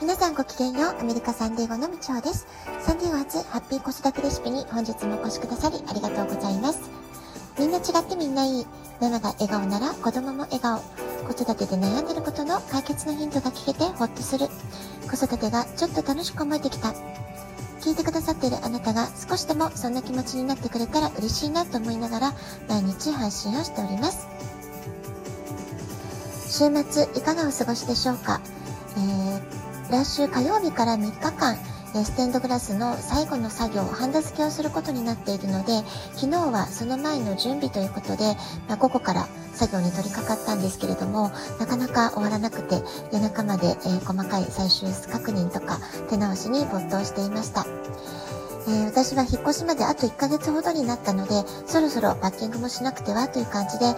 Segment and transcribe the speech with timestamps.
[0.00, 1.00] 皆さんごきげんよう。
[1.00, 2.46] アメリカサンディエゴのみちおです。
[2.80, 6.88] サンディゴ初ハッピー子育てレシピに本日もお越しくださりありがとうございます。
[7.58, 8.66] みんな違ってみんないい。
[9.00, 10.78] ママが笑顔なら子供も笑顔。
[11.26, 14.46] 子育てで悩んでることの解決のヒントが聞けてホッとする。
[15.10, 16.94] 子育てがちょっと楽しく思えてきた。
[17.80, 22.32] 聞いてくださっているあなたが少しでもそんな気持ちになってくれたら嬉しいなと思いながら
[22.68, 24.28] 毎日配信をしております。
[26.46, 28.40] 週末いかがお過ごしでしょうか、
[28.96, 29.37] えー、
[29.90, 31.56] 来週火曜日から3日間
[31.94, 35.82] ステンドグラスの最後の作業、ハンダ付けをすることになっているので、
[36.14, 38.36] 昨日はその前の準備ということで、
[38.68, 42.82] まあ、午後から作業に取り掛かったんですけれども、なかなか終わらなくて、
[43.12, 47.66] 夜中まで、えー、細かい最終確認とか手直しに没頭していました。
[48.68, 53.90] えー、私は引っ越しまであと1ヶ月ほどになったので、そろそろパッキングもしなくてはという感じで、え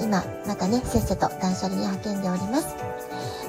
[0.00, 2.74] ー、今、またね、せっせと断捨離に派遣でおります。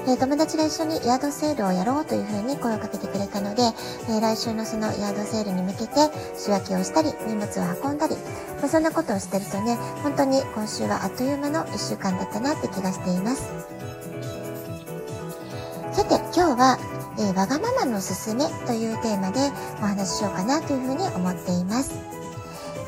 [0.06, 3.62] えー、友達が一緒にヤードセールをやろうというふうに声をかけてくれたので、
[4.10, 8.14] え来週のそのヤードセールに向けて仕分けをしたり、荷物を運んだり、
[8.60, 13.50] まあ、そんなことをしてるとね、本当に今週はあっという間の1週間だったなって気がしています。
[15.92, 19.40] さて、今日はえー、わがままのすすめというテーマで
[19.80, 22.16] お話ししようかなというふうに思っています。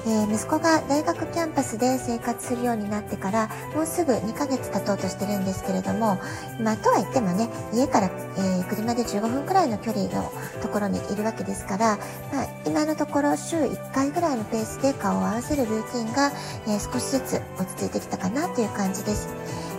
[0.06, 6.18] えー、息子が大学キャンパスで生活するようになってからもうすぐ2ヶ月経とうとしてるんですけれども、
[6.62, 11.98] まあ、とは言ってもね家から、えー、車で15分くらいの距離のところにいるわけですから、
[12.32, 16.30] まあ、今のところ週1回ぐらいのペースで顔を合わせるルーティンが、
[16.68, 19.28] え少しずつ落ち着いてきたかなという感じです。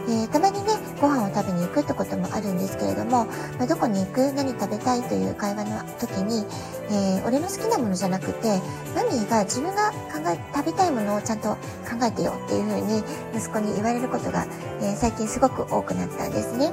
[0.07, 3.25] えー、たまにねご飯を食べに行くってこともあるんですけれども、
[3.57, 6.45] まあ、どこに行く何食べたいという会話の時に、
[6.89, 8.47] えー、俺の好きなものじゃなくて
[8.95, 11.57] マミーが自分が考え食べたいものをちゃんと考
[12.03, 13.03] えてよっていうふうに
[13.35, 14.45] 息子に言われることが、
[14.81, 16.71] えー、最近すごく多くなったんですね。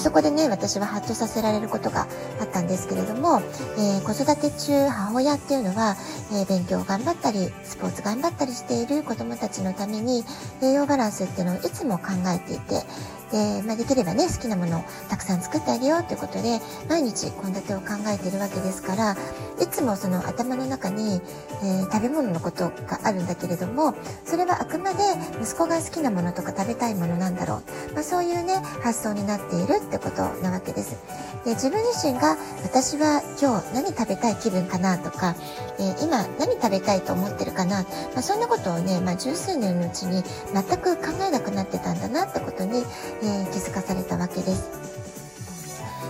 [0.00, 2.06] そこでね、私はハッとさせられることが
[2.40, 3.42] あったんですけれども、
[3.76, 5.96] えー、子育て中、母親っていうのは、
[6.32, 10.24] えー、勉強を頑張ったり、スポーツ頑張ったりしている子どもたちのために、
[10.62, 12.82] 栄養バランスっていうのをいつも考えていて、
[13.32, 19.16] で、まあ、できればね、好きなものをたくさん作ってあげようということで、毎日献立を考えているわけですから、
[19.60, 21.20] いつもその頭の中に、
[21.62, 23.94] えー、食べ物のことがあるんだけれども、
[24.24, 24.98] それはあくまで
[25.40, 27.94] 息子が好きなものとか食べたいものなんだろう。
[27.94, 30.96] まあ、そういうね、発想になっているってことなわけです。
[31.44, 35.34] で、自分自身が、私は今日何食べたい気分かなとか、
[35.78, 40.22] えー、今何食べたいと思ってるかな、まあ、そんなことをね、まあ、十数年のうちに
[40.52, 42.84] 全く考えなくなってたんだなってことに、
[43.22, 44.92] えー、気づかされたわけです。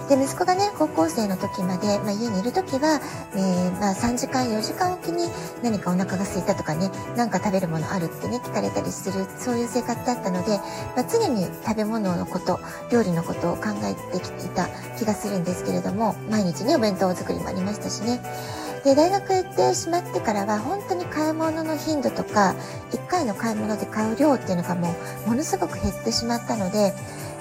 [0.09, 3.01] で息子がね高校生の時まで、まあ、家にいる時は、
[3.35, 5.29] えー、まあ、3時間4時間おきに
[5.63, 10.59] 何かお腹が空いたとかね何か食べるものあるってね聞かれたりするそういう生活だったので、
[10.97, 14.69] まあ、常に食べ物のこと料理のことを考えてきていた
[14.99, 18.21] 気がするんですけれども毎日ねお弁当作りもありましたしね。
[18.85, 22.57] で大学行ってしまってからは本当に買い物の頻度とか
[22.91, 24.95] 1回の買い物で買う量っていうのがも
[25.27, 26.93] うものすごく減ってしまったので、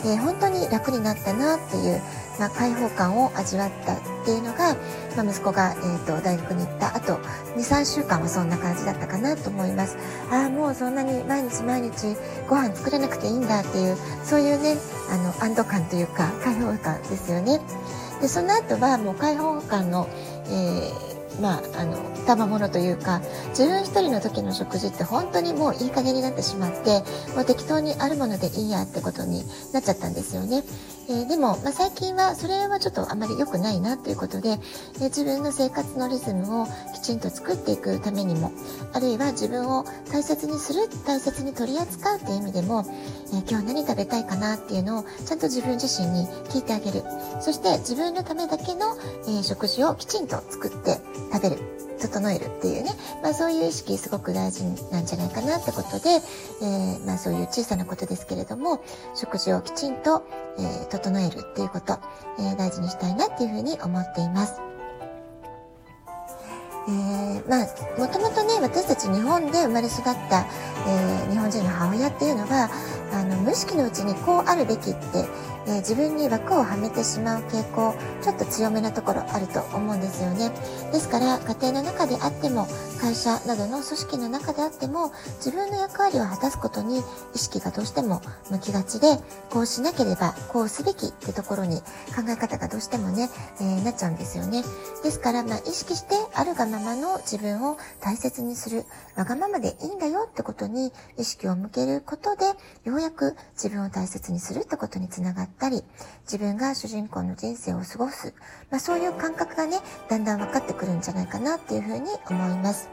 [0.05, 1.99] えー、本当に楽になったなっていう、
[2.39, 4.75] まあ、開放感を味わったっていうのが、
[5.17, 7.15] まあ、息子が、えーと、大学に行った後
[7.57, 9.97] 23週間はそんな感じだったかなと思います。
[10.29, 12.15] ああもうそんなに毎日毎日
[12.47, 14.75] ご飯作らなくていいんだっていうそういうね
[15.09, 17.59] あの安堵感というか開放感ですよね。
[18.21, 20.07] でその後はもう開放感の、
[20.45, 27.03] えーまあ、あの賜物というか自分一人の時の食事って本当にもういい加減になってしまって
[27.35, 29.43] もう適当にあるものでいいやってことに
[29.73, 30.63] なっちゃったんですよね。
[31.11, 38.53] えー、でも、まあ、最近はそれはちょっとあまり良くないなということで、えー、自分の生活のリズムをきちんと作っていくためにも
[38.93, 42.85] あるいは自分を大切にする大切に取り扱うっていう意味でも、
[43.33, 47.03] えー、今日何食べたいかなっていうのをちゃんと自分自身に聞いてあげる。
[47.41, 48.95] そして自分のためだけの、
[49.27, 50.97] え食事をきちんと作って
[51.33, 51.81] 食べる。
[52.01, 52.91] 整えるっていうね、
[53.21, 56.09] まあ、そういう意識すごく大事なんじゃないかなってことで、
[56.61, 58.83] えー、まあ、そういう小さなことですけれども
[59.15, 60.23] 食事をきちんと、
[60.57, 61.97] えー、整えるっていうこと、
[62.39, 64.61] えー、大事にしたいなっていうふうに思っています。
[66.87, 70.47] えー、まあもともとね私たち日本で生まれ育った、
[70.87, 72.69] えー、日本人の母親っていうのは
[73.13, 75.25] あの無意識のうちにこうあるべきって
[75.67, 80.51] えー、自分に枠をはめてしまう傾向ちょっと強めなところあると思うんですよね。
[80.91, 82.67] ですから家庭の中であっても
[82.99, 87.01] 会社などの組織の中であっても自分の役割を果たすことに
[87.33, 89.17] 意識がどうしても向きがちで
[89.49, 91.77] こうしなければこうすべきってところに
[92.15, 93.29] 考え方がどうしてもね、
[93.59, 94.63] えー、なっちゃうんですよね。
[95.03, 98.85] ですから、まあ、意識してあるがままの自分を大切にする。
[99.15, 102.45] わがままでいいんだよってことに意識を向けることで
[102.85, 105.83] よううやく自分を大切にするってことにつながったり、
[106.23, 108.33] 自分が主人公の人生を過ごす、
[108.69, 112.89] まあ、そういう感覚がね、だんだん分かってくるんじゃないかなっていうふうに思います。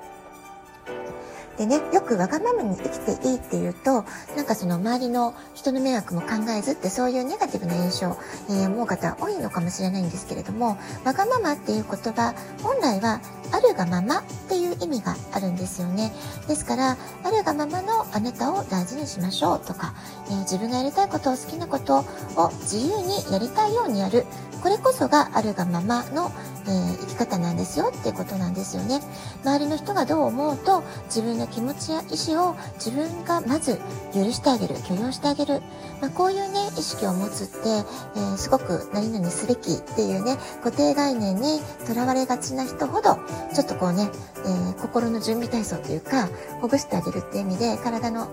[1.58, 4.05] でね、よくわがままに生きていいっていうと、
[4.37, 8.16] なんかその周りの人の迷惑も考えずってそういうネガティブな印象、
[8.49, 12.32] えー、思う方多いのかもしれないんですけれども、わがままっていう言葉、
[12.62, 13.20] 本来は
[13.50, 16.12] あるがままっていう意味があるんですよね。
[16.46, 19.94] ですから、あるがままのあなたを大事にしましょうとか、
[20.28, 22.05] えー、自分がやりたいことを好きなこと
[22.37, 24.26] を自由にやりたいようにやる。
[24.62, 26.31] これこそがあるがままの、
[26.69, 29.00] えー、生き方なんですよっていうことなんですよね。
[29.43, 33.81] 周りの人がどう思うと自分の気持ちや意思を自分がまず
[34.15, 35.62] 許してあげる、許容してあげる。
[36.00, 37.69] まあ、こういうね、意識を持つって、
[38.17, 43.19] えー、すごく何々すべきっていうね、固定概念にとらわれがちな人ほど、
[43.55, 44.11] ちょっとこうね、
[44.44, 46.29] えー、心の準備体操というか、
[46.61, 48.29] ほぐしてあげるっていう意味で、体の、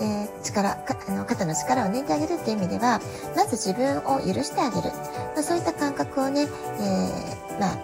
[0.00, 3.00] え、力、あの肩の力を抜いてあげるっていう意味では、
[3.34, 4.90] まず自分を許してあげる。
[5.34, 6.46] まあ、そういった感覚をね、
[6.80, 7.77] えまあ、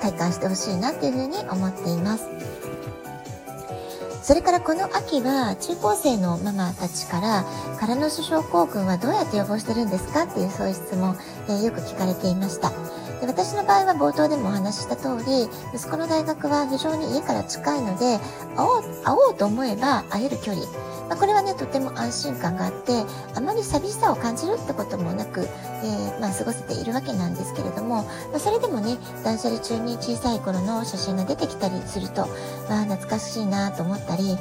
[0.00, 2.28] 体感してほしいなっていうふうに思っています。
[4.22, 7.44] それからこの秋は中高生のママたちから
[7.80, 11.16] 空の巣症候群はどうやって予防してるんですかっていうそういう質問、
[11.48, 12.70] えー、よく聞かれていました。
[13.20, 18.18] で私の場合は冒頭でもお話しした通り息子の大学は非常に家から近いので
[18.56, 20.64] 会おう会おうと思えば会える距離
[21.10, 22.92] まあ、これはねとても安心感があって
[23.34, 32.28] あまり寂しさを感じるってこともなく、えー、まあ、過ごせているわけなんですけれども、まあ、それでもね断捨離中に小さい頃の写真が出てきたりすると、
[32.68, 34.38] まあ、懐かしいなと思ったり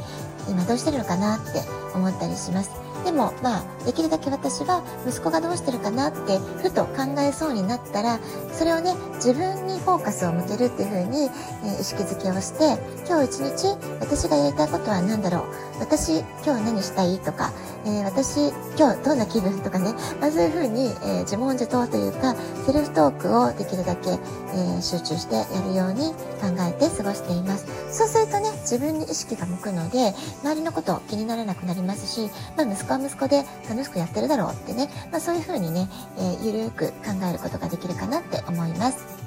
[0.48, 1.62] 今どうしてるのかなって
[1.96, 2.79] 思ったりします。
[3.04, 8.20] でもまあできるだけ私は息子がどうしてるかなってふと考えそうになったら
[8.52, 11.30] それをね自分にフォーカスを向けるっていう風に、
[11.64, 15.44] え、意識づけをして今日一日私がやりたいことは何だろう。
[15.80, 17.52] 私今日何したいとか、
[17.86, 22.36] えー、私今日どんな気分とかね、まあ、そういう風に、えー、自問自答というか
[22.66, 27.68] セルフトークをできるだけ、えー、集中してやるように考えて過ごしています。
[27.92, 35.88] そうするとね自分に意識が向くので周りのこと気にならなくなりますし、まあ、息子は息子で楽しくやってるだろうってね、まあ、そういう風にね、
[36.18, 39.19] えー、ゆるく考えることができるかなって思います。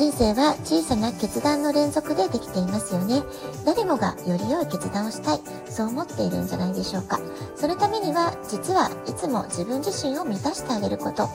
[0.00, 3.22] 人生は小さな決断の連続でできていますよね。
[3.66, 7.20] 誰もがより良い決断をしたい、そう思っているんじゃないでしょうか。
[7.54, 11.28] そのためには、実はいつも自分自身を満たしてあげること、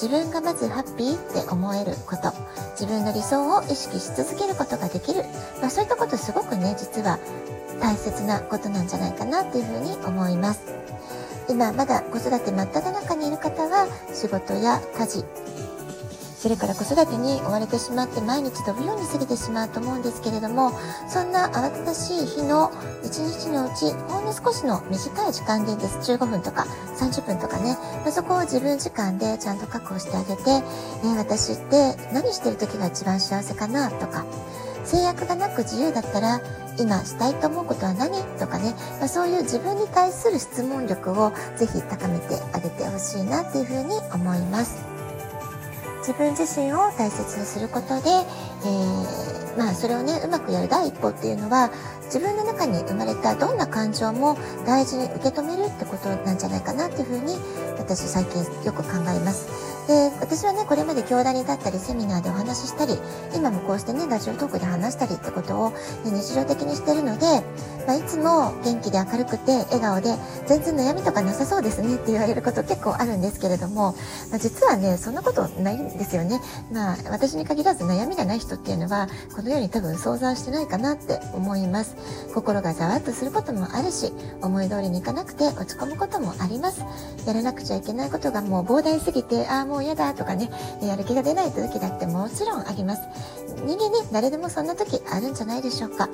[0.00, 2.32] 自分がまずハッピーって思えること、
[2.70, 5.22] 自分の理想を意識し続けることができる、
[5.60, 7.18] まあ、そういったことすごくね、実は
[7.82, 10.62] 大切なことなんじゃないかなっていうふうに思います。
[11.50, 15.24] 今まだ子育て真っ只中にいる方は仕事や家事
[16.38, 20.70] それから子育てに追われてしまって毎日飛ぶように過ぎてしまうと思うんですけれども
[21.08, 22.70] そんな慌ただしい日の
[23.02, 26.66] 一日のうちほんの少しの短い時間でいいです15分とか
[27.00, 30.42] 30分とかねまそこを自分時間でちゃんと確保してあげて、
[31.04, 34.24] え私って何してる時が一番幸せかなとか
[34.84, 36.40] 制約がなく自由だったら
[36.78, 38.22] 今したいと思うことは何？
[38.38, 44.95] とかね、まあ、そういう自分に対する質問力をぜひ高めてあげてほしいなっていうふうに思います。
[46.06, 48.10] 自分自身を大切にすることで、
[48.64, 51.70] えー、まあそれをねうまくやる第一歩っていうのは
[52.06, 54.36] 自分の中に生まれたどんな感情も
[54.66, 57.34] 大事に受け止めるってことなんじゃないかなっていうふうに
[57.78, 59.76] 私最近よく考えます。
[59.86, 62.98] で、私はね、これまで教壇に立ったり、セミナーでお話ししたり、
[63.34, 67.26] 今もこうしてね、ラジオトークで話したりってことを、ね、日常的にしてるので、
[67.86, 73.94] まあ、いつも元気で明るくて、笑顔で、全然悩みとかなさそうですねって言われること結構あるんですけれども、
[74.30, 76.40] まあ、実はね、そんなことないんですよね。
[76.72, 81.94] まあ、私に限らず悩みがない人っていうのは、このように多分想像してないかなって思います。
[82.34, 84.12] 心がざわっとすることもあるし、
[84.42, 86.80] 思い通りにいかなくて落ち込むこともあります。
[87.26, 90.50] やらなくちゃいけないことがもう膨大すぎて、ああ、もうもう嫌だとかね、
[90.80, 93.02] やる気が出ない時だってもちろんあります。
[93.66, 96.08] 人間ね、誰でもそんな時あるんじゃないでしょうか。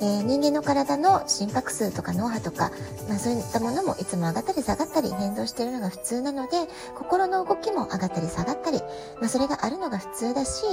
[0.00, 2.72] えー、人間の体の心拍数とか脳波とか、
[3.08, 8.78] まあそういったものもいつも上がったり下がったり変動しているのが普通なので、心の動きも上がったり下がったり、
[9.20, 10.64] まあそれがあるのが普通だし、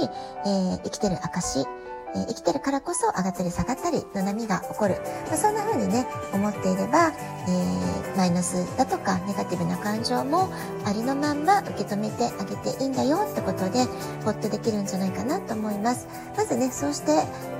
[0.46, 1.66] えー、生きてる証、
[2.14, 4.94] え、生きてるからこそ上がったり下がったりの波が起こる。
[5.28, 7.12] まあ、そんな風にね、思っていれば、
[7.48, 10.48] えー、マイナスだとかネガティブな感情も
[10.84, 13.84] ありのまんま受け止めてあげていいんだよってことで、
[14.24, 16.06] ほっとできるんじゃないかなと思います。
[16.36, 17.12] まずね、そうして、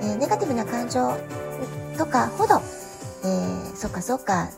[0.02, 1.16] えー、ネガティブな感情
[1.99, 2.62] とかほど、
[3.25, 4.49] えー、そっかそっか、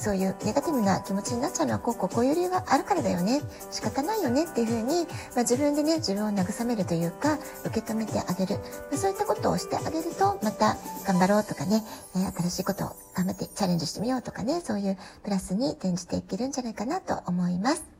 [0.00, 3.42] そういうネガティブな気持ちになっちゃうのはこうこうこういう理由があるからだよね。
[3.70, 4.44] 仕方ないよね。
[4.44, 5.04] っていうふうに、
[5.34, 8.62] まあ、自分でね自分を慰めるというか受け止めてあげる、ま
[8.94, 11.82] あ、そういったことをしてあげるとまた頑張ろうとかね、
[12.16, 17.99] えー、新しいことを頑張ってチャレンジしてみようとかねそういうプラスに転じていけるんじゃないかなと思います。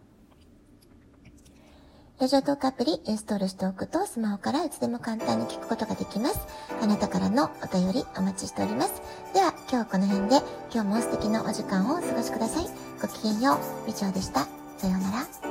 [2.21, 6.47] ラジオトークアプリインストールしておくとスマホからいつでも簡単に聞くことができます。
[6.83, 9.01] あなたからのお便りお待ちしております。
[9.33, 10.37] では今日はこの辺で
[10.71, 12.67] 今日も素敵なお時間をお過ごしください。
[13.01, 13.59] ごきげんよう。
[13.89, 14.41] 以上でした。
[14.77, 15.50] さようなら。